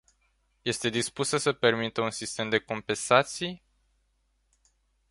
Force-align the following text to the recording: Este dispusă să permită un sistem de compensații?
Este 0.63 0.89
dispusă 0.89 1.37
să 1.37 1.53
permită 1.53 2.01
un 2.01 2.09
sistem 2.09 2.49
de 2.49 2.57
compensații? 2.59 3.63